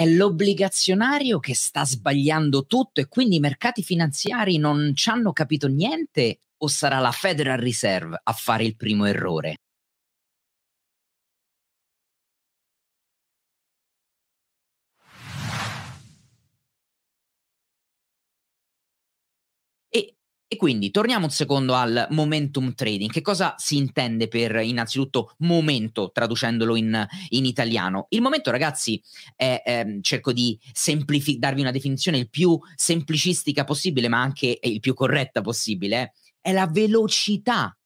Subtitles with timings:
[0.00, 5.66] È l'obbligazionario che sta sbagliando tutto e quindi i mercati finanziari non ci hanno capito
[5.66, 9.56] niente o sarà la Federal Reserve a fare il primo errore?
[20.50, 23.10] E quindi torniamo un secondo al momentum trading.
[23.10, 28.06] Che cosa si intende per innanzitutto momento, traducendolo in, in italiano?
[28.08, 28.98] Il momento, ragazzi,
[29.36, 34.80] è, eh, cerco di semplifi- darvi una definizione il più semplicistica possibile, ma anche il
[34.80, 36.14] più corretta possibile.
[36.40, 37.77] È la velocità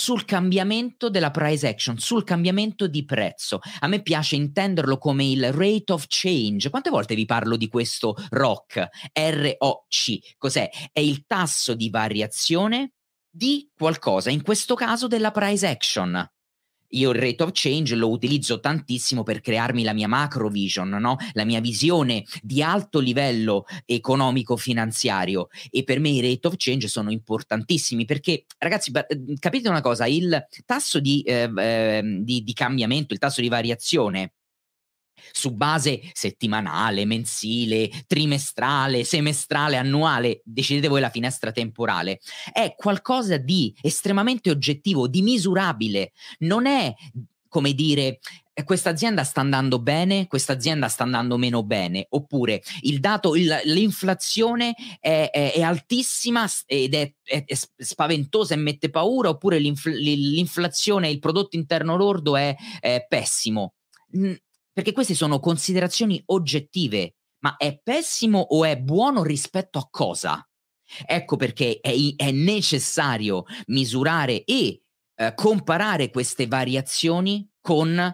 [0.00, 3.60] sul cambiamento della price action, sul cambiamento di prezzo.
[3.80, 6.70] A me piace intenderlo come il rate of change.
[6.70, 8.88] Quante volte vi parlo di questo ROC?
[9.12, 10.36] R-O-C.
[10.38, 10.70] Cos'è?
[10.90, 12.94] È il tasso di variazione
[13.28, 16.26] di qualcosa, in questo caso della price action
[16.90, 21.16] io il rate of change lo utilizzo tantissimo per crearmi la mia macro vision, no?
[21.32, 27.10] la mia visione di alto livello economico-finanziario e per me i rate of change sono
[27.10, 28.92] importantissimi perché ragazzi
[29.38, 34.32] capite una cosa, il tasso di, eh, eh, di, di cambiamento, il tasso di variazione
[35.32, 42.20] su base settimanale, mensile, trimestrale, semestrale, annuale, decidete voi la finestra temporale,
[42.52, 46.94] è qualcosa di estremamente oggettivo, di misurabile, non è
[47.50, 48.20] come dire
[48.54, 53.34] eh, questa azienda sta andando bene, questa azienda sta andando meno bene, oppure il dato,
[53.34, 57.44] il, l'inflazione è, è, è, altissima ed è, è,
[57.76, 62.56] spaventosa e mette paura, oppure l'infl- l'inflazione, il prodotto interno lordo è,
[63.08, 63.74] pessimo
[64.80, 70.42] perché queste sono considerazioni oggettive, ma è pessimo o è buono rispetto a cosa?
[71.04, 74.80] Ecco perché è, è necessario misurare e
[75.14, 78.10] eh, comparare queste variazioni con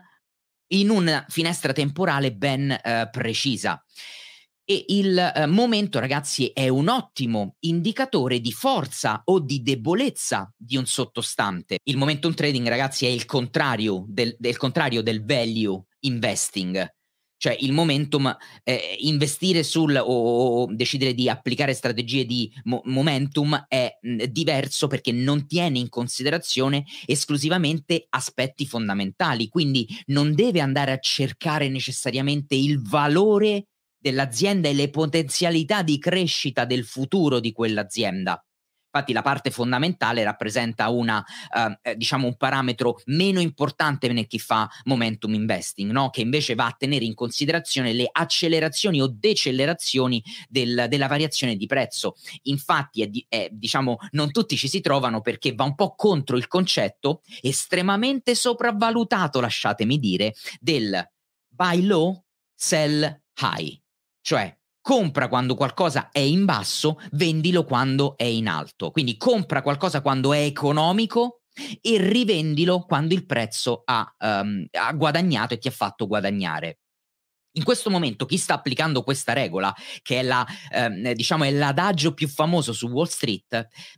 [0.73, 3.81] in una finestra temporale ben eh, precisa.
[4.65, 10.77] E il eh, momento, ragazzi, è un ottimo indicatore di forza o di debolezza di
[10.77, 11.79] un sottostante.
[11.85, 16.95] Il momentum trading, ragazzi, è il contrario del, del contrario del value investing.
[17.39, 18.35] Cioè il momentum,
[18.65, 24.87] eh, investire sul o, o, decidere di applicare strategie di mo- momentum è mh, diverso
[24.87, 32.55] perché non tiene in considerazione esclusivamente aspetti fondamentali, quindi non deve andare a cercare necessariamente
[32.55, 33.67] il valore
[33.99, 38.46] dell'azienda e le potenzialità di crescita del futuro di quell'azienda.
[38.97, 41.23] Infatti la parte fondamentale rappresenta una,
[41.83, 46.09] eh, diciamo un parametro meno importante per chi fa momentum investing, no?
[46.09, 51.67] che invece va a tenere in considerazione le accelerazioni o decelerazioni del, della variazione di
[51.67, 52.15] prezzo.
[52.45, 56.49] Infatti è, è, diciamo, non tutti ci si trovano perché va un po' contro il
[56.49, 61.07] concetto estremamente sopravvalutato, lasciatemi dire, del
[61.49, 62.25] buy low,
[62.55, 63.79] sell high.
[64.23, 64.56] Cioè,
[64.87, 68.93] compra quando qualcosa è in basso, vendilo quando è in alto.
[68.93, 71.41] Quindi compra qualcosa quando è economico
[71.81, 76.79] e rivendilo quando il prezzo ha, um, ha guadagnato e ti ha fatto guadagnare.
[77.57, 82.15] In questo momento chi sta applicando questa regola, che è, la, eh, diciamo, è l'adagio
[82.15, 83.49] più famoso su Wall Street,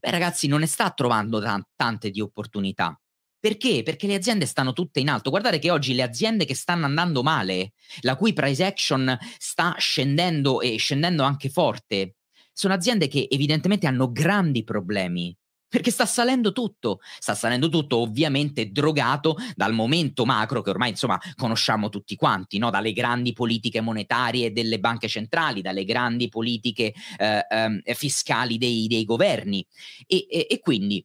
[0.01, 2.99] beh ragazzi non ne sta trovando t- tante di opportunità.
[3.41, 3.83] Perché?
[3.85, 5.31] Perché le aziende stanno tutte in alto.
[5.31, 10.61] Guardate che oggi le aziende che stanno andando male, la cui price action sta scendendo
[10.61, 12.17] e scendendo anche forte,
[12.53, 15.37] sono aziende che evidentemente hanno grandi problemi.
[15.69, 21.21] Perché sta salendo tutto, sta salendo tutto ovviamente drogato dal momento macro che ormai insomma
[21.37, 22.71] conosciamo tutti quanti, no?
[22.71, 27.47] dalle grandi politiche monetarie delle banche centrali, dalle grandi politiche eh,
[27.85, 29.65] eh, fiscali dei, dei governi.
[30.07, 31.05] E, e, e quindi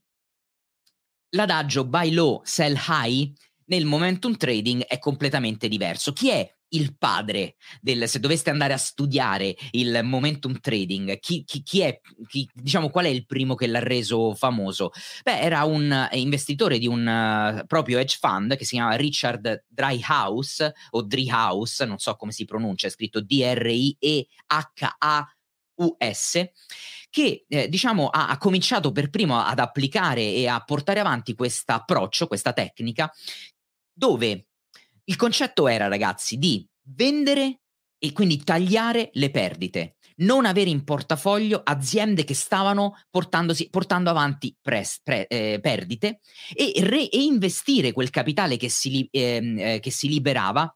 [1.33, 3.31] l'adagio buy low, sell high
[3.65, 6.13] nel momentum trading è completamente diverso.
[6.13, 11.61] Chi è il padre del, se doveste andare a studiare il momentum trading, chi, chi,
[11.63, 14.91] chi è, chi, diciamo, qual è il primo che l'ha reso famoso?
[15.23, 20.73] Beh, era un investitore di un uh, proprio hedge fund che si chiama Richard Dryhouse
[20.91, 24.31] o Dryhouse, non so come si pronuncia, è scritto D-R-I-E-H-A-U-S
[27.13, 31.73] che eh, diciamo ha, ha, cominciato per primo ad applicare e a portare avanti questo
[31.73, 33.13] approccio, questa tecnica,
[33.93, 34.47] dove
[35.03, 37.59] il concetto era, ragazzi, di vendere
[37.99, 44.99] e quindi tagliare le perdite, non avere in portafoglio aziende che stavano portando avanti pres,
[45.03, 46.19] pre, eh, perdite
[46.51, 50.75] e reinvestire quel capitale che si, ehm, eh, che si liberava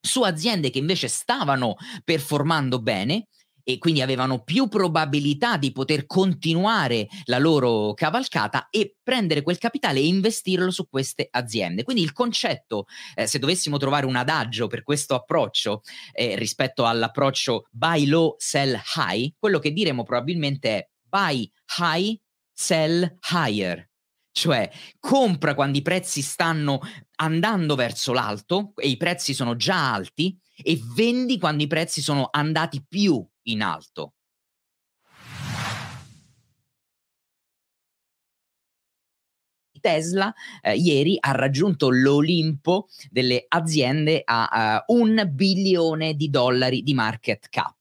[0.00, 3.28] su aziende che invece stavano performando bene
[3.72, 10.00] e quindi avevano più probabilità di poter continuare la loro cavalcata e prendere quel capitale
[10.00, 11.84] e investirlo su queste aziende.
[11.84, 15.82] Quindi il concetto, eh, se dovessimo trovare un adagio per questo approccio
[16.12, 22.18] eh, rispetto all'approccio buy low, sell high, quello che diremo probabilmente è buy high,
[22.52, 23.88] sell higher.
[24.32, 24.70] Cioè,
[25.00, 26.80] compra quando i prezzi stanno
[27.16, 32.28] andando verso l'alto e i prezzi sono già alti e vendi quando i prezzi sono
[32.30, 34.14] andati più in alto.
[39.80, 46.94] Tesla eh, ieri ha raggiunto l'Olimpo delle aziende a uh, un bilione di dollari di
[46.94, 47.79] market cap.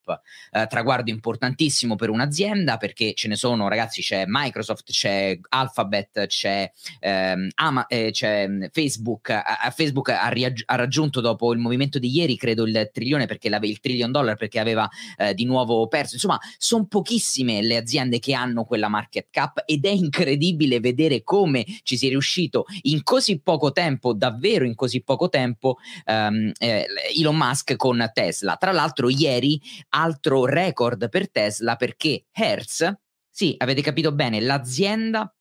[0.52, 6.72] Eh, traguardo importantissimo per un'azienda perché ce ne sono, ragazzi, c'è Microsoft, c'è Alphabet, c'è,
[7.00, 9.30] ehm, Ama, eh, c'è mm, Facebook.
[9.30, 13.48] A, Facebook ha, riaggi- ha, raggiunto dopo il movimento di ieri, credo, il trilione perché
[13.48, 16.16] il trillion dollar perché aveva eh, di nuovo perso.
[16.16, 21.66] Insomma, sono pochissime le aziende che hanno quella market cap ed è incredibile vedere come
[21.84, 26.86] ci si è riuscito in così poco tempo, davvero in così poco tempo, ehm, eh,
[27.18, 28.56] Elon Musk con Tesla.
[28.56, 29.62] Tra l'altro, ieri
[30.00, 32.92] altro record per Tesla perché Hertz,
[33.30, 35.34] sì, avete capito bene, l'azienda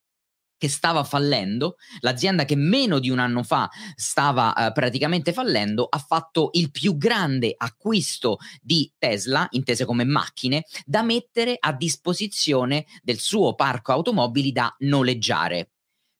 [0.59, 5.99] che stava fallendo, l'azienda che meno di un anno fa stava uh, praticamente fallendo, ha
[5.99, 13.19] fatto il più grande acquisto di Tesla, intese come macchine, da mettere a disposizione del
[13.19, 15.71] suo parco automobili da noleggiare.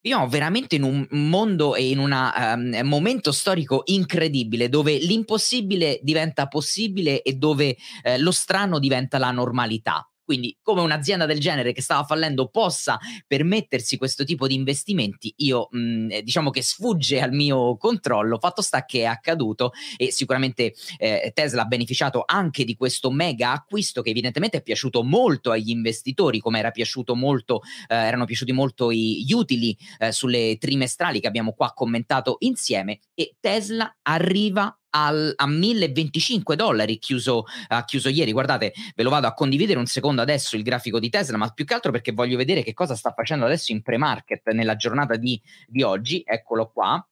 [0.09, 6.01] Viviamo veramente in un mondo e in un um, ehm, momento storico incredibile dove l'impossibile
[6.03, 10.11] diventa possibile e dove eh, lo strano diventa la normalità.
[10.29, 15.69] Quindi, come un'azienda del genere che stava fallendo possa permettersi questo tipo di investimenti, io
[15.71, 18.39] mh, mm, eh, diciamo che sfugge al mio controllo.
[18.39, 23.53] Fatto sta che è accaduto e sicuramente eh, Tesla ha beneficiato anche di questo mega
[23.53, 28.53] acquisto che evidentemente è piaciuto molto agli investitori, come era piaciuto molto, eh, erano piaciuti
[28.53, 32.99] molto gli utili eh, sulle trimestrali che abbiamo qua commentato insieme.
[33.15, 38.33] E Tesla arriva al, a 1025 dollari chiuso, uh, chiuso ieri.
[38.33, 41.65] Guardate, ve lo vado a condividere un secondo adesso il grafico di Tesla, ma più
[41.65, 45.41] che altro perché voglio vedere che cosa sta facendo adesso in pre-market nella giornata di,
[45.67, 46.23] di oggi.
[46.25, 47.05] Eccolo qua.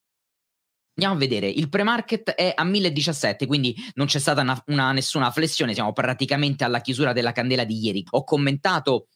[0.98, 5.30] Andiamo a vedere, il pre-market è a 1017, quindi non c'è stata una, una, nessuna
[5.30, 8.02] flessione, siamo praticamente alla chiusura della candela di ieri.
[8.12, 9.08] Ho commentato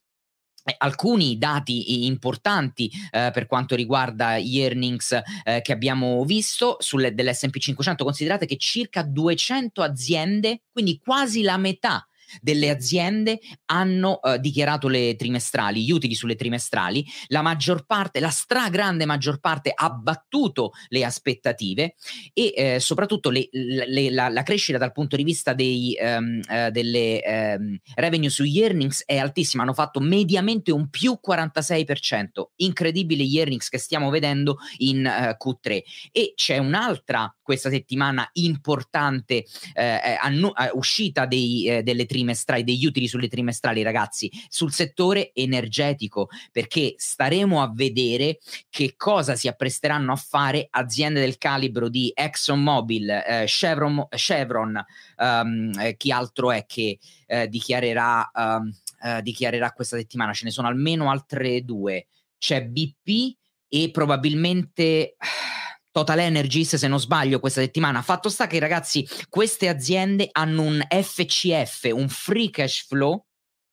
[0.78, 7.58] alcuni dati importanti eh, per quanto riguarda gli earnings eh, che abbiamo visto sulle, dell'S&P
[7.58, 12.04] 500 considerate che circa 200 aziende quindi quasi la metà
[12.40, 18.30] delle aziende hanno eh, dichiarato le trimestrali, gli utili sulle trimestrali, la maggior parte, la
[18.30, 21.94] stragrande maggior parte ha battuto le aspettative
[22.32, 26.70] e eh, soprattutto le, le, la, la, crescita dal punto di vista dei, um, uh,
[26.70, 32.26] delle um, revenue sugli earnings è altissima, hanno fatto mediamente un più 46%,
[32.56, 39.44] incredibile gli earnings che stiamo vedendo in uh, Q3 e c'è un'altra questa settimana importante
[39.74, 45.32] eh, annu- uscita dei, eh, delle trimestrali trimestrali, degli utili sulle trimestrali, ragazzi, sul settore
[45.32, 48.38] energetico, perché staremo a vedere
[48.68, 54.84] che cosa si appresteranno a fare aziende del calibro di ExxonMobil, eh, Chevron, Chevron
[55.16, 58.70] um, eh, chi altro è che eh, dichiarerà, um,
[59.22, 60.34] dichiarerà questa settimana?
[60.34, 62.06] Ce ne sono almeno altre due.
[62.36, 63.36] C'è BP
[63.68, 65.16] e probabilmente
[65.92, 68.02] Total Energies, se non sbaglio, questa settimana.
[68.02, 73.24] Fatto sta che, ragazzi, queste aziende hanno un FCF, un free cash flow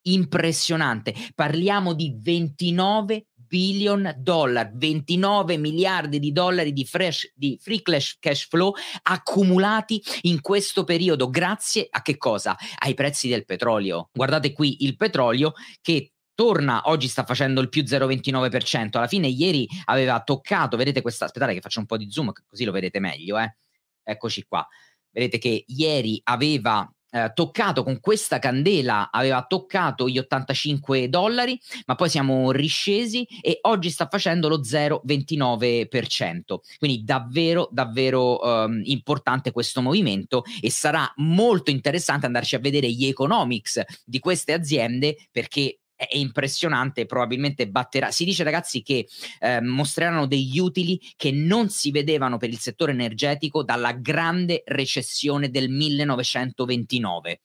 [0.08, 1.14] impressionante.
[1.36, 8.74] Parliamo di 29 billion dollar, 29 miliardi di dollari di, fresh, di free cash, flow
[9.04, 11.30] accumulati in questo periodo.
[11.30, 12.56] Grazie a che cosa?
[12.80, 14.10] Ai prezzi del petrolio.
[14.12, 19.68] Guardate qui il petrolio che torna, oggi sta facendo il più 0,29%, alla fine ieri
[19.86, 23.40] aveva toccato, vedete questa, aspettate che faccio un po' di zoom così lo vedete meglio,
[23.40, 23.56] eh.
[24.04, 24.66] eccoci qua,
[25.10, 31.96] vedete che ieri aveva eh, toccato con questa candela, aveva toccato gli 85 dollari, ma
[31.96, 36.58] poi siamo riscesi e oggi sta facendo lo 0,29%.
[36.78, 43.08] Quindi davvero, davvero um, importante questo movimento e sarà molto interessante andarci a vedere gli
[43.08, 48.12] economics di queste aziende perché è impressionante, probabilmente batterà.
[48.12, 49.08] Si dice ragazzi che
[49.40, 55.50] eh, mostreranno degli utili che non si vedevano per il settore energetico dalla grande recessione
[55.50, 57.42] del 1929.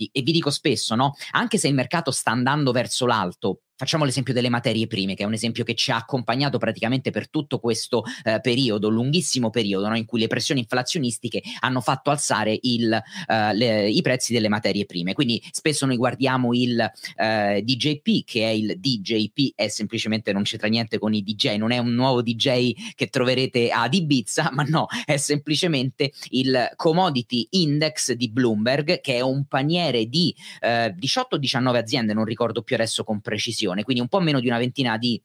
[0.00, 1.14] E vi dico spesso, no?
[1.32, 5.26] Anche se il mercato sta andando verso l'alto, Facciamo l'esempio delle materie prime, che è
[5.26, 9.96] un esempio che ci ha accompagnato praticamente per tutto questo eh, periodo, lunghissimo periodo, no?
[9.96, 14.84] in cui le pressioni inflazionistiche hanno fatto alzare il, eh, le, i prezzi delle materie
[14.84, 15.12] prime.
[15.12, 20.66] Quindi spesso noi guardiamo il eh, DJP, che è il DJP, è semplicemente non c'entra
[20.66, 24.88] niente con i DJ, non è un nuovo DJ che troverete ad Ibiza, ma no,
[25.04, 32.12] è semplicemente il Commodity Index di Bloomberg, che è un paniere di 18-19 eh, aziende,
[32.12, 35.20] non ricordo più adesso con precisione produzione, quindi un po' meno di una ventina di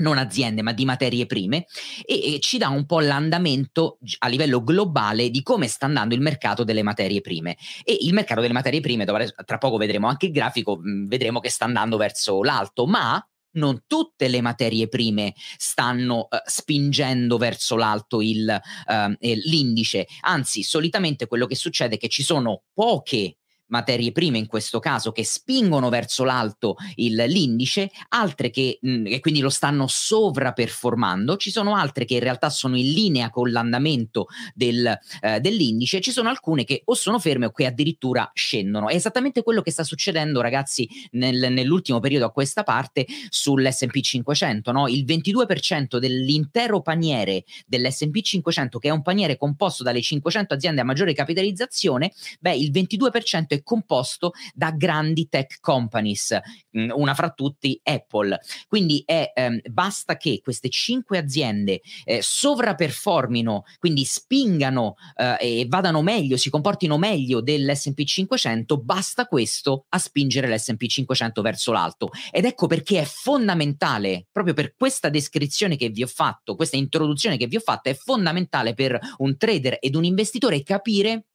[0.00, 1.66] non aziende ma di materie prime
[2.06, 6.22] e, e, ci dà un po' l'andamento a livello globale di come sta andando il
[6.22, 7.56] mercato delle materie prime.
[7.84, 11.66] E il mercato delle materie prime tra poco vedremo anche il grafico vedremo che sta
[11.66, 13.22] andando verso l'alto ma
[13.52, 18.48] non tutte le materie prime stanno uh, spingendo verso l'alto il,
[18.86, 23.39] uh, l'indice, anzi solitamente quello che succede è che ci sono poche
[23.70, 29.06] materie prime in questo caso che spingono verso l'alto il, l'indice, altre che, mh, mm,
[29.20, 34.26] quindi lo stanno sovraperformando, ci sono altre che in realtà sono in linea con l'andamento
[34.54, 38.88] del, eh, dell'indice, ci sono alcune che o sono ferme o che addirittura scendono.
[38.88, 44.72] È esattamente quello che sta succedendo ragazzi nel, nell'ultimo periodo a questa parte sull'S&P 500,
[44.72, 44.88] no?
[44.88, 50.84] il 22% dell'intero paniere dell'S&P 500 che è un paniere composto dalle 500 aziende a
[50.84, 56.38] maggiore capitalizzazione, beh il 22% è composto da grandi tech companies,
[56.76, 58.38] mm, una fra tutti Apple.
[58.68, 66.02] Quindi è, ehm, basta che queste cinque aziende eh, sovraperformino, quindi spingano eh, e vadano
[66.02, 72.10] meglio, si comportino meglio dell'SP 500, basta questo a spingere l'SP 500 verso l'alto.
[72.30, 77.36] Ed ecco perché è fondamentale, proprio per questa descrizione che vi ho fatto, questa introduzione
[77.36, 81.26] che vi ho fatto, è fondamentale per un trader ed un investitore capire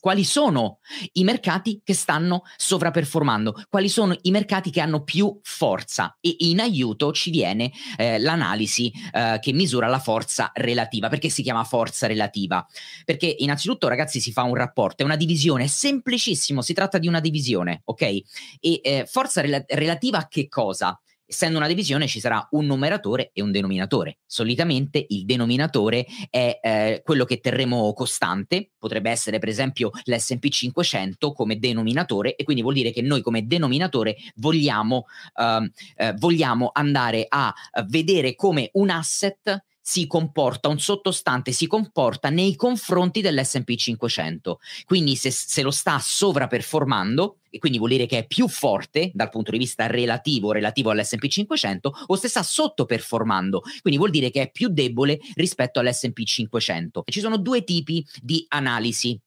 [0.00, 0.78] quali sono
[1.12, 6.60] i mercati che stanno sovraperformando, quali sono i mercati che hanno più forza e in
[6.60, 11.08] aiuto ci viene eh, l'analisi eh, che misura la forza relativa.
[11.08, 12.66] Perché si chiama forza relativa?
[13.04, 17.08] Perché innanzitutto ragazzi si fa un rapporto, è una divisione, è semplicissimo, si tratta di
[17.08, 18.02] una divisione, ok?
[18.02, 18.22] E
[18.60, 20.98] eh, forza rel- relativa a che cosa?
[21.26, 24.18] Essendo una divisione ci sarà un numeratore e un denominatore.
[24.26, 31.32] Solitamente il denominatore è eh, quello che terremo costante, potrebbe essere per esempio l'SP 500
[31.32, 37.24] come denominatore e quindi vuol dire che noi come denominatore vogliamo, uh, uh, vogliamo andare
[37.28, 37.54] a
[37.86, 44.58] vedere come un asset si comporta, un sottostante si comporta nei confronti dell'SP 500.
[44.86, 49.28] Quindi se, se, lo sta sovraperformando, e quindi vuol dire che è più forte dal
[49.28, 54.42] punto di vista relativo, relativo all'SP 500, o se sta sottoperformando, quindi vuol dire che
[54.42, 57.02] è più debole rispetto all'SP 500.
[57.04, 59.20] E ci sono due tipi di analisi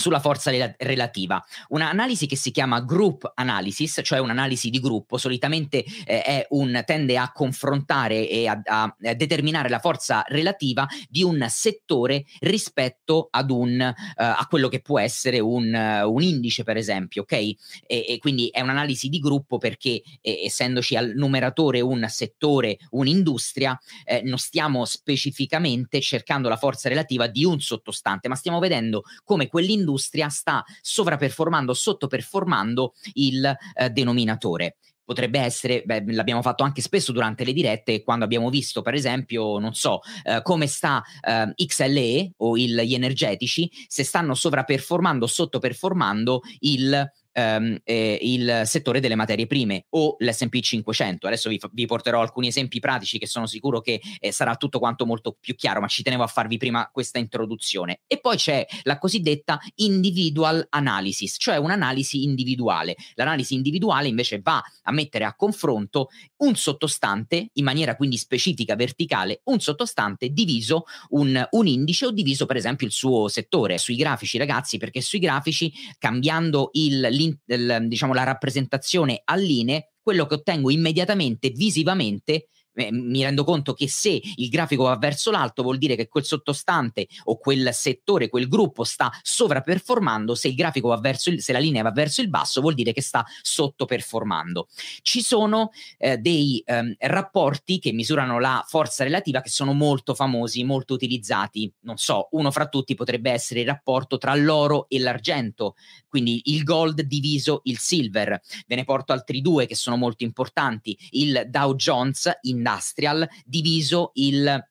[0.00, 1.42] sulla forza rel- relativa.
[1.68, 7.30] Un'analisi che si chiama group analysis, cioè un'analisi di gruppo, solitamente eh, un, tende a
[7.32, 14.14] confrontare e a, a, determinare la forza relativa di un settore rispetto ad un, uh,
[14.16, 17.32] a quello che può essere un, uh, un indice, per esempio, ok?
[17.32, 23.78] E, e, quindi è un'analisi di gruppo perché eh, essendoci al numeratore un settore, un'industria,
[24.04, 29.46] eh, non stiamo specificamente cercando la forza relativa di un sottostante, ma stiamo vedendo come
[29.46, 34.76] quell'industria l'industria sta sovraperformando, sottoperformando il eh, denominatore.
[35.04, 39.58] Potrebbe essere, beh, l'abbiamo fatto anche spesso durante le dirette, quando abbiamo visto, per esempio,
[39.58, 46.42] non so, eh, come sta eh, XLE o il, gli energetici, se stanno sovraperformando, sottoperformando
[46.60, 51.26] il ehm, eh, il settore delle materie prime o l'SP 500.
[51.26, 55.06] Adesso vi, vi, porterò alcuni esempi pratici che sono sicuro che eh, sarà tutto quanto
[55.06, 58.00] molto più chiaro, ma ci tenevo a farvi prima questa introduzione.
[58.06, 62.96] E poi c'è la cosiddetta individual analysis, cioè un'analisi individuale.
[63.14, 69.40] L'analisi individuale invece va a mettere a confronto un sottostante in maniera quindi specifica, verticale,
[69.44, 73.78] un sottostante diviso un, un indice o diviso per esempio il suo settore.
[73.78, 77.06] Sui grafici ragazzi, perché sui grafici cambiando il
[77.44, 83.88] diciamo, la rappresentazione a linee, quello che ottengo immediatamente visivamente eh, mi rendo conto che
[83.88, 88.48] se il grafico va verso l'alto vuol dire che quel sottostante o quel settore, quel
[88.48, 92.28] gruppo sta sovraperformando, se il grafico va verso il, se la linea va verso il
[92.28, 94.68] basso vuol dire che sta sottoperformando.
[95.02, 100.64] Ci sono eh, dei ehm, rapporti che misurano la forza relativa che sono molto famosi,
[100.64, 101.72] molto utilizzati.
[101.80, 105.74] Non so, uno fra tutti potrebbe essere il rapporto tra l'oro e l'argento,
[106.08, 108.40] quindi il gold diviso il silver.
[108.66, 114.10] Ve ne porto altri due che sono molto importanti, il Dow Jones in industrial diviso
[114.14, 114.62] il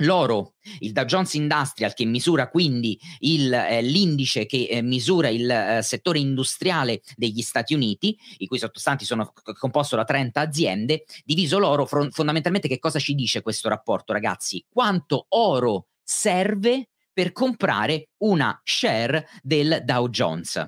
[0.00, 5.50] L'oro, il Dow Jones Industrial che misura quindi il, eh, l'indice che eh, misura il
[5.50, 11.04] eh, settore industriale degli Stati Uniti, i cui sottostanti sono c- composto da 30 aziende,
[11.22, 14.64] diviso l'oro, fr- fondamentalmente che cosa ci dice questo rapporto ragazzi?
[14.70, 20.66] Quanto oro serve per comprare una share del Dow Jones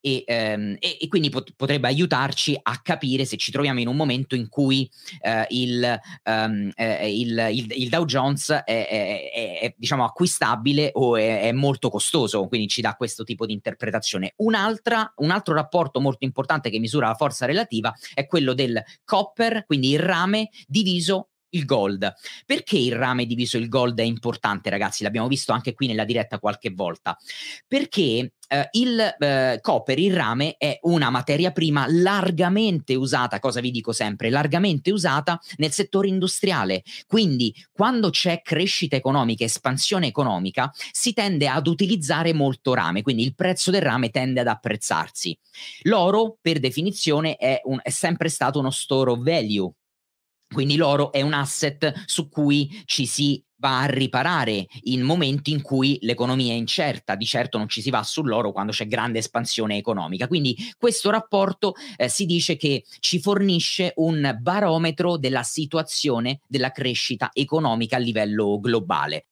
[0.00, 3.96] e, ehm, e, e quindi pot- potrebbe aiutarci a capire se ci troviamo in un
[3.96, 4.90] momento in cui
[5.20, 10.90] eh, il, um, eh, il, il, il, Dow Jones è, è, è, è diciamo acquistabile
[10.94, 14.34] o è, molto costoso, quindi ci dà questo tipo di interpretazione.
[14.36, 19.64] Un'altra, un altro rapporto molto importante che misura la forza relativa è quello del copper,
[19.66, 22.12] quindi il rame diviso il gold.
[22.46, 25.02] Perché il rame diviso il gold è importante, ragazzi?
[25.02, 27.16] L'abbiamo visto anche qui nella diretta qualche volta.
[27.66, 33.70] Perché eh, il eh, copper, il rame, è una materia prima largamente usata, cosa vi
[33.70, 36.82] dico sempre, largamente usata nel settore industriale.
[37.06, 43.36] Quindi, quando c'è crescita economica, espansione economica, si tende ad utilizzare molto rame, quindi il
[43.36, 45.38] prezzo del rame tende ad apprezzarsi.
[45.82, 49.70] L'oro, per definizione, è, un, è sempre stato uno store of value,
[50.52, 55.62] quindi l'oro è un asset su cui ci si va a riparare in momenti in
[55.62, 57.14] cui l'economia è incerta.
[57.14, 60.26] Di certo non ci si va sull'oro quando c'è grande espansione economica.
[60.26, 67.30] Quindi questo rapporto eh, si dice che ci fornisce un barometro della situazione della crescita
[67.32, 69.26] economica a livello globale.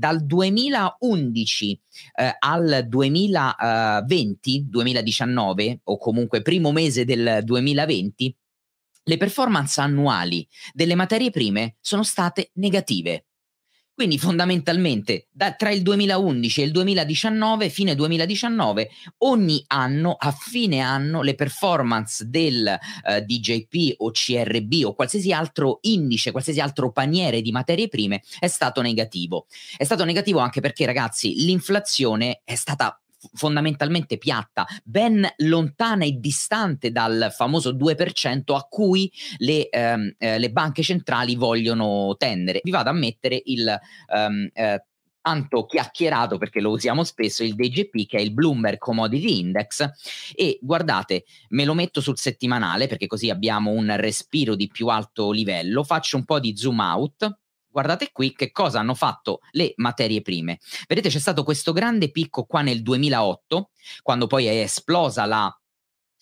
[0.00, 1.80] Dal 2011
[2.14, 8.36] eh, al 2020, 2019 o comunque primo mese del 2020,
[9.04, 13.26] le performance annuali delle materie prime sono state negative.
[14.00, 18.88] Quindi fondamentalmente da, tra il 2011 e il 2019, fine 2019,
[19.18, 25.80] ogni anno, a fine anno, le performance del uh, DJP o CRB o qualsiasi altro
[25.82, 29.44] indice, qualsiasi altro paniere di materie prime è stato negativo.
[29.76, 32.99] È stato negativo anche perché ragazzi l'inflazione è stata
[33.34, 40.50] fondamentalmente piatta, ben lontana e distante dal famoso 2% a cui le, ehm, eh, le
[40.50, 42.60] banche centrali vogliono tendere.
[42.62, 43.68] Vi vado a mettere il
[44.12, 44.84] ehm, eh,
[45.22, 49.88] tanto chiacchierato perché lo usiamo spesso il DGP che è il Bloomberg Commodity Index.
[50.34, 55.30] E guardate me lo metto sul settimanale perché così abbiamo un respiro di più alto
[55.30, 55.84] livello.
[55.84, 57.38] Faccio un po' di zoom out
[57.70, 60.58] guardate qui che cosa hanno fatto le materie prime.
[60.86, 63.70] Vedete, c'è stato questo grande picco qua nel 2008,
[64.02, 65.54] quando poi è esplosa la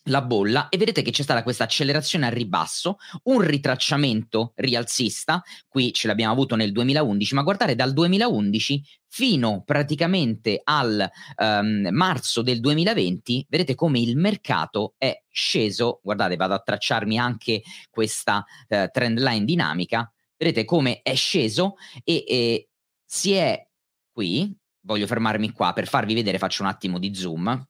[0.08, 5.92] la bolla e vedete che c'è stata questa accelerazione al ribasso, un ritracciamento rialzista, qui
[5.92, 12.60] ce l'abbiamo avuto nel 2011, ma guardate dal 2011 fino praticamente al um, marzo del
[12.60, 19.18] 2020, vedete come il mercato è sceso, guardate vado a tracciarmi anche questa uh, trend
[19.18, 21.74] line dinamica, vedete come è sceso
[22.04, 22.68] e, e
[23.04, 23.66] si è
[24.10, 27.68] qui, voglio fermarmi qua per farvi vedere, faccio un attimo di zoom,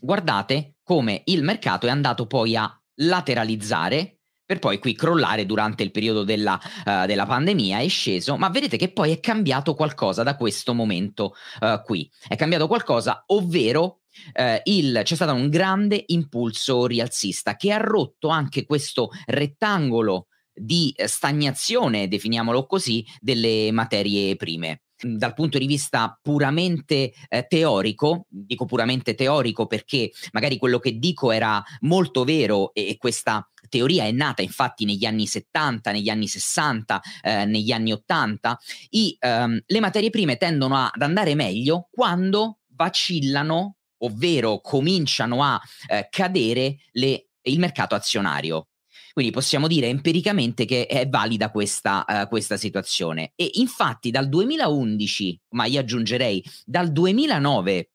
[0.00, 5.90] guardate come il mercato è andato poi a lateralizzare per poi qui crollare durante il
[5.90, 10.36] periodo della, uh, della, pandemia, è sceso, ma vedete che poi è cambiato qualcosa da
[10.36, 12.10] questo momento uh, qui.
[12.28, 14.00] È cambiato qualcosa, ovvero
[14.34, 20.94] uh, il, c'è stato un grande impulso rialzista che ha rotto anche questo rettangolo di
[21.06, 29.14] stagnazione, definiamolo così, delle materie prime dal punto di vista puramente eh, teorico, dico puramente
[29.14, 34.42] teorico perché magari quello che dico era molto vero e, e questa teoria è nata
[34.42, 38.58] infatti negli anni 70, negli anni 60, eh, negli anni 80,
[38.90, 46.08] i, ehm, le materie prime tendono ad andare meglio quando vacillano, ovvero cominciano a eh,
[46.10, 48.66] cadere le, il mercato azionario.
[49.12, 53.32] Quindi possiamo dire empiricamente che è valida questa, uh, questa situazione.
[53.36, 57.88] E infatti dal 2011, ma io aggiungerei dal 2009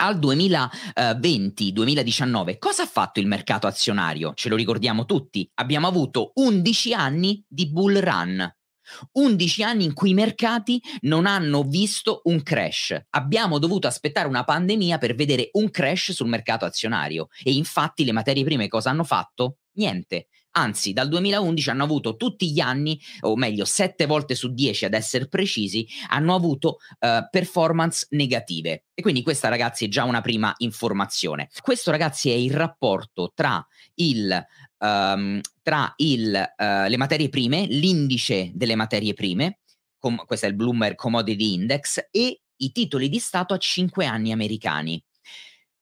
[0.00, 4.32] al 2020-2019, cosa ha fatto il mercato azionario?
[4.34, 5.46] Ce lo ricordiamo tutti.
[5.54, 8.50] Abbiamo avuto 11 anni di bull run.
[9.12, 12.98] 11 anni in cui i mercati non hanno visto un crash.
[13.10, 18.12] Abbiamo dovuto aspettare una pandemia per vedere un crash sul mercato azionario e infatti le
[18.12, 19.58] materie prime cosa hanno fatto?
[19.78, 20.28] Niente.
[20.52, 24.92] Anzi, dal 2011 hanno avuto tutti gli anni, o meglio, sette volte su dieci ad
[24.92, 28.86] essere precisi, hanno avuto uh, performance negative.
[28.92, 31.48] E quindi questa, ragazzi, è già una prima informazione.
[31.60, 33.64] Questo, ragazzi, è il rapporto tra
[33.94, 34.46] il
[34.78, 39.60] um, tra il, uh, le materie prime, l'indice delle materie prime,
[39.98, 44.32] com- questo è il Bloomberg Commodity Index, e i titoli di Stato a 5 anni
[44.32, 45.00] americani.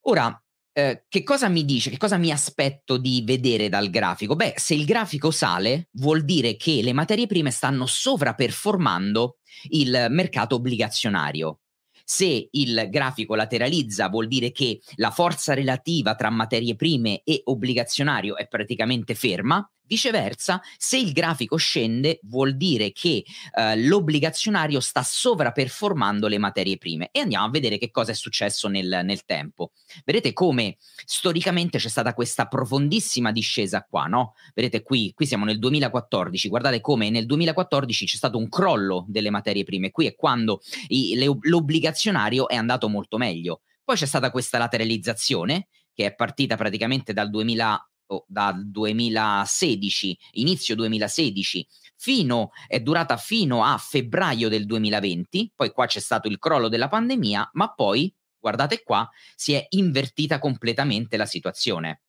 [0.02, 0.38] Ora,
[0.78, 1.88] eh, che cosa mi dice?
[1.88, 4.36] Che cosa mi aspetto di vedere dal grafico?
[4.36, 9.38] Beh, se il grafico sale, vuol dire che le materie prime stanno sovraperformando
[9.70, 11.60] il mercato obbligazionario.
[12.04, 18.36] Se il grafico lateralizza vuol dire che la forza relativa tra materie prime e obbligazionario
[18.36, 26.26] è praticamente ferma, Viceversa, se il grafico scende, vuol dire che eh, l'obbligazionario sta sovraperformando
[26.26, 27.08] le materie prime.
[27.12, 29.72] E andiamo a vedere che cosa è successo nel, nel tempo.
[30.04, 34.34] Vedete come storicamente c'è stata questa profondissima discesa qua, no?
[34.54, 39.30] Vedete qui, qui siamo nel 2014, guardate come nel 2014 c'è stato un crollo delle
[39.30, 39.90] materie prime.
[39.90, 43.60] Qui è quando i, le, l'obbligazionario è andato molto meglio.
[43.84, 47.88] Poi c'è stata questa lateralizzazione che è partita praticamente dal 2000
[48.26, 51.66] dal 2016, inizio 2016,
[51.96, 56.88] fino, è durata fino a febbraio del 2020, poi qua c'è stato il crollo della
[56.88, 62.02] pandemia, ma poi, guardate qua, si è invertita completamente la situazione.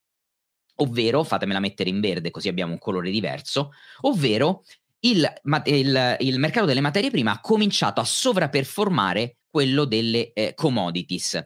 [0.79, 4.63] Ovvero, fatemela mettere in verde così abbiamo un colore diverso, ovvero
[4.99, 5.27] il,
[5.65, 11.43] il, il mercato delle materie prime ha cominciato a sovraperformare quello delle eh, commodities.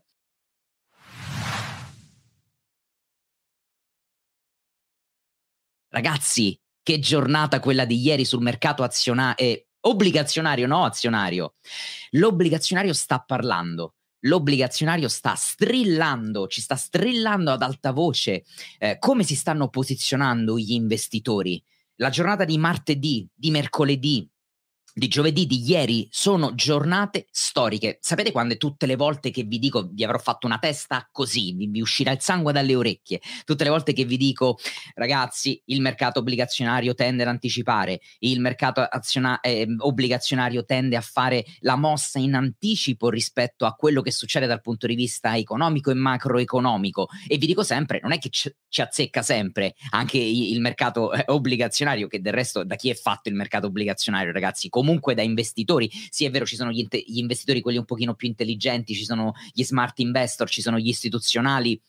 [5.91, 11.56] Ragazzi, che giornata quella di ieri sul mercato azionario, eh, obbligazionario, no azionario.
[12.12, 13.95] L'obbligazionario sta parlando.
[14.21, 18.45] L'obbligazionario sta strillando, ci sta strillando ad alta voce
[18.80, 21.62] eh, come si stanno posizionando gli investitori.
[21.95, 24.30] La giornata di martedì, di mercoledì,
[24.93, 27.97] di giovedì di ieri sono giornate storiche.
[28.01, 31.67] Sapete quando tutte le volte che vi dico vi avrò fatto una testa così, vi,
[31.67, 34.58] vi, uscirà il sangue dalle orecchie, tutte le volte che vi dico
[34.95, 41.45] ragazzi il mercato obbligazionario tende ad anticipare, il mercato aziona- eh, obbligazionario tende a fare
[41.60, 45.95] la mossa in anticipo rispetto a quello che succede dal punto di vista economico e
[45.95, 51.13] macroeconomico e vi dico sempre, non è che ci, ci azzecca sempre anche il mercato
[51.13, 54.69] eh, obbligazionario che del resto da chi è fatto il mercato obbligazionario ragazzi?
[54.81, 55.91] Comunque da investitori.
[56.09, 59.05] Sì, è vero, ci sono gli, inte- gli investitori, quelli un pochino più intelligenti, ci
[59.05, 61.79] sono gli smart investor, ci sono gli istituzionali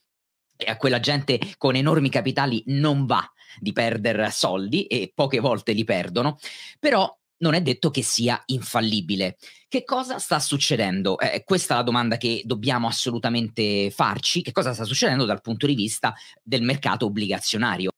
[0.55, 3.26] e a quella gente con enormi capitali non va
[3.59, 6.38] di perdere soldi e poche volte li perdono,
[6.78, 9.38] però non è detto che sia infallibile.
[9.66, 11.18] Che cosa sta succedendo?
[11.18, 14.42] Eh, questa è la domanda che dobbiamo assolutamente farci.
[14.42, 17.90] Che cosa sta succedendo dal punto di vista del mercato obbligazionario?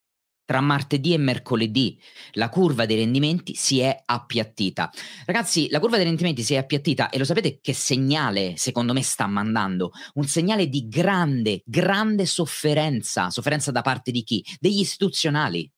[0.45, 1.99] Tra martedì e mercoledì
[2.33, 4.91] la curva dei rendimenti si è appiattita.
[5.25, 9.01] Ragazzi, la curva dei rendimenti si è appiattita e lo sapete che segnale secondo me
[9.01, 9.91] sta mandando?
[10.13, 13.29] Un segnale di grande, grande sofferenza.
[13.29, 14.45] Sofferenza da parte di chi?
[14.59, 15.69] Degli istituzionali.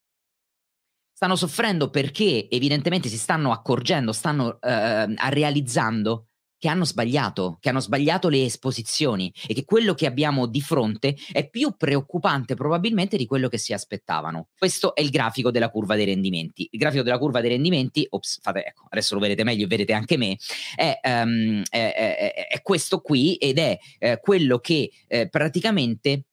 [1.14, 6.27] Stanno soffrendo perché evidentemente si stanno accorgendo, stanno eh, realizzando
[6.58, 11.16] che hanno sbagliato, che hanno sbagliato le esposizioni e che quello che abbiamo di fronte
[11.32, 14.50] è più preoccupante probabilmente di quello che si aspettavano.
[14.58, 16.68] Questo è il grafico della curva dei rendimenti.
[16.72, 20.18] Il grafico della curva dei rendimenti, ops, fate, ecco, adesso lo vedete meglio, vedete anche
[20.18, 20.38] me,
[20.76, 26.24] è, um, è, è, è questo qui ed è eh, quello che eh, praticamente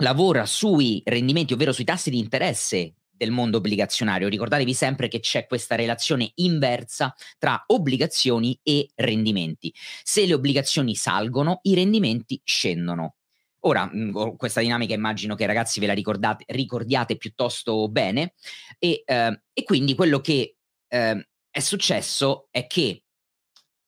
[0.00, 4.28] lavora sui rendimenti, ovvero sui tassi di interesse del mondo obbligazionario.
[4.28, 9.74] Ricordatevi sempre che c'è questa relazione inversa tra obbligazioni e rendimenti.
[10.02, 13.16] Se le obbligazioni salgono, i rendimenti scendono.
[13.62, 18.34] Ora, mh, questa dinamica immagino che ragazzi ve la ricordate, ricordiate piuttosto bene
[18.78, 23.02] e, eh, e quindi quello che eh, è successo è che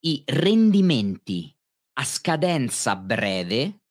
[0.00, 1.54] i rendimenti
[1.94, 3.82] a scadenza breve,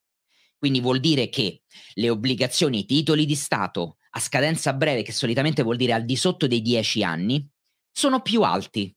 [0.58, 1.62] quindi vuol dire che
[1.93, 6.15] le obbligazioni, i titoli di Stato a scadenza breve, che solitamente vuol dire al di
[6.15, 7.48] sotto dei 10 anni,
[7.91, 8.93] sono più alti.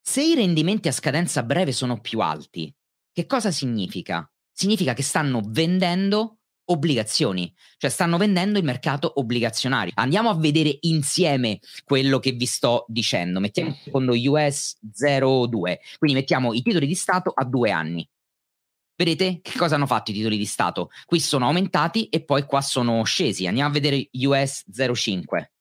[0.00, 2.74] Se i rendimenti a scadenza breve sono più alti,
[3.12, 4.28] che cosa significa?
[4.50, 9.92] Significa che stanno vendendo obbligazioni, cioè stanno vendendo il mercato obbligazionario.
[9.96, 13.40] Andiamo a vedere insieme quello che vi sto dicendo.
[13.40, 18.08] Mettiamo il secondo US 02, quindi mettiamo i titoli di Stato a due anni.
[18.94, 20.90] Vedete che cosa hanno fatto i titoli di Stato?
[21.04, 23.46] Qui sono aumentati e poi qua sono scesi.
[23.46, 25.52] Andiamo a vedere US 05.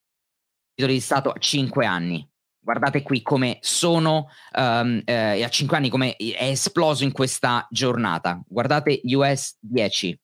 [0.73, 2.27] Titoli di Stato a 5 anni.
[2.63, 8.41] Guardate qui come sono um, eh, a 5 anni come è esploso in questa giornata.
[8.45, 10.19] Guardate US 10.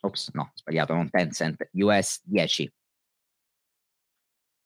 [0.00, 2.72] Ops, no, sbagliato, non Tencent, US 10.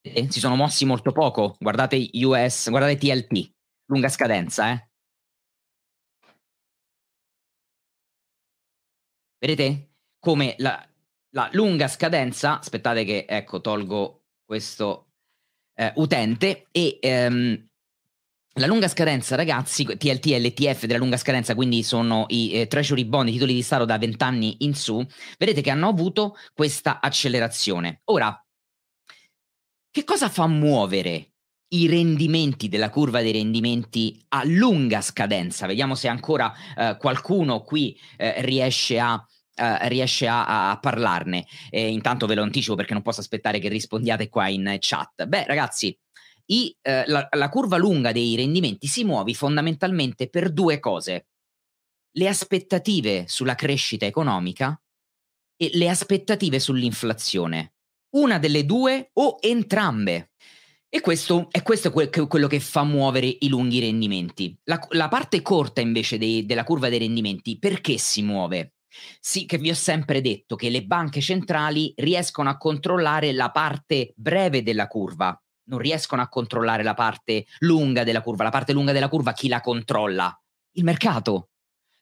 [0.04, 1.56] Eh, si sono mossi molto poco.
[1.58, 3.52] Guardate US, guardate TLT,
[3.86, 4.90] lunga scadenza, eh.
[9.42, 10.88] Vedete come la,
[11.30, 15.14] la lunga scadenza, aspettate che ecco tolgo questo
[15.74, 17.68] eh, utente e ehm,
[18.60, 23.04] la lunga scadenza, ragazzi, TLT e LTF della lunga scadenza, quindi sono i eh, treasury
[23.04, 25.04] bond, i titoli di Stato da 20 anni in su,
[25.36, 28.02] vedete che hanno avuto questa accelerazione.
[28.04, 28.40] Ora,
[29.90, 31.31] che cosa fa muovere
[31.72, 35.66] i rendimenti della curva dei rendimenti a lunga scadenza?
[35.66, 41.46] Vediamo se ancora eh, qualcuno qui eh, riesce a Uh, riesce a, a parlarne.
[41.68, 45.26] Eh, intanto ve lo anticipo perché non posso aspettare che rispondiate qua in chat.
[45.26, 45.94] Beh, ragazzi,
[46.46, 51.26] i, eh, la, la curva lunga dei rendimenti si muove fondamentalmente per due cose.
[52.12, 54.80] Le aspettative sulla crescita economica
[55.54, 57.74] e le aspettative sull'inflazione.
[58.16, 60.30] Una delle due o entrambe.
[60.94, 64.54] E questo è questo quello che fa muovere i lunghi rendimenti.
[64.64, 68.74] La, la parte corta invece dei, della curva dei rendimenti, perché si muove?
[69.18, 74.12] Sì, che vi ho sempre detto che le banche centrali riescono a controllare la parte
[74.16, 75.34] breve della curva,
[75.70, 78.44] non riescono a controllare la parte lunga della curva.
[78.44, 80.38] La parte lunga della curva chi la controlla?
[80.72, 81.52] Il mercato.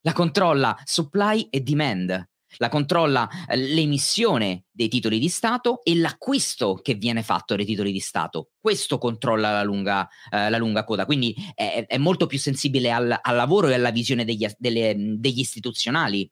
[0.01, 2.30] La controlla supply e demand.
[2.57, 7.93] La controlla eh, l'emissione dei titoli di Stato e l'acquisto che viene fatto dei titoli
[7.93, 8.51] di Stato.
[8.61, 13.19] Questo controlla la lunga, eh, la lunga coda, quindi è, è, molto più sensibile al,
[13.21, 16.31] al, lavoro e alla visione degli, delle, degli istituzionali.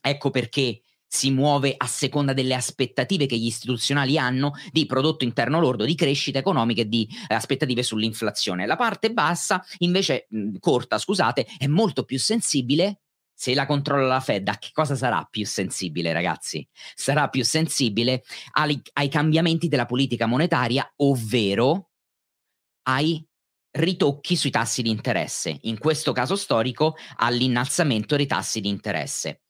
[0.00, 5.58] Ecco perché si muove a seconda delle aspettative che gli istituzionali hanno di prodotto interno
[5.58, 8.66] lordo, di crescita economica e di eh, aspettative sull'inflazione.
[8.66, 13.00] La parte bassa, invece, mh, corta, scusate, è molto più sensibile.
[13.40, 16.66] Se la controlla la Fed, a che cosa sarà più sensibile, ragazzi?
[16.96, 18.24] Sarà più sensibile
[18.54, 21.90] ai, ai cambiamenti della politica monetaria, ovvero
[22.88, 23.24] ai
[23.76, 29.42] ritocchi sui tassi di interesse, in questo caso storico all'innalzamento dei tassi di interesse.